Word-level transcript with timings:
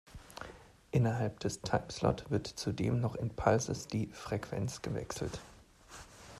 Innerhalb 0.89 1.41
des 1.41 1.61
Time 1.61 1.91
Slot 1.91 2.25
wird 2.31 2.47
zudem 2.47 3.01
noch 3.01 3.13
in 3.13 3.29
"pulses" 3.29 3.85
die 3.85 4.07
Frequenz 4.07 4.81
gewechselt. 4.81 5.39